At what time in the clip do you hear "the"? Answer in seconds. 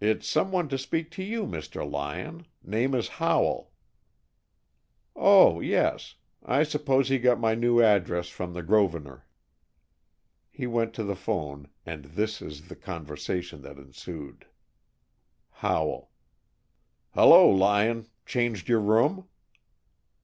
8.52-8.62, 11.02-11.16, 12.68-12.76